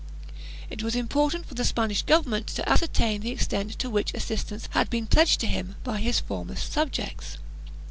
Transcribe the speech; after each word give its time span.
It 0.71 0.81
was 0.81 0.95
important 0.95 1.45
for 1.45 1.53
the 1.53 1.63
Spanish 1.63 2.01
government 2.01 2.47
to 2.47 2.67
ascertain 2.67 3.21
the 3.21 3.29
extent 3.29 3.77
to 3.77 3.87
which 3.87 4.15
assistance 4.15 4.67
had 4.71 4.89
been 4.89 5.05
pledged 5.05 5.39
to 5.41 5.45
him 5.47 5.75
by 5.83 5.99
his 5.99 6.19
former 6.19 6.55
subjects. 6.55 7.37